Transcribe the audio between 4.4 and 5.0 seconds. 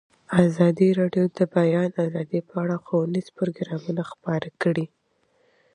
کړي.